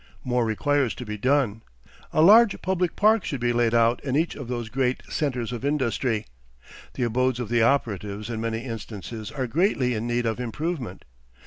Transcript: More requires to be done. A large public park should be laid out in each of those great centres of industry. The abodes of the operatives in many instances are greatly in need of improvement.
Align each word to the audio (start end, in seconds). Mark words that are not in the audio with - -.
More 0.23 0.45
requires 0.45 0.95
to 0.95 1.05
be 1.05 1.15
done. 1.15 1.61
A 2.11 2.23
large 2.23 2.59
public 2.63 2.95
park 2.95 3.23
should 3.23 3.39
be 3.39 3.53
laid 3.53 3.75
out 3.75 4.03
in 4.03 4.15
each 4.15 4.33
of 4.35 4.47
those 4.47 4.67
great 4.67 5.03
centres 5.07 5.51
of 5.51 5.63
industry. 5.63 6.25
The 6.95 7.03
abodes 7.03 7.39
of 7.39 7.49
the 7.49 7.61
operatives 7.61 8.27
in 8.27 8.41
many 8.41 8.61
instances 8.65 9.31
are 9.31 9.45
greatly 9.45 9.93
in 9.93 10.07
need 10.07 10.25
of 10.25 10.39
improvement. 10.39 11.05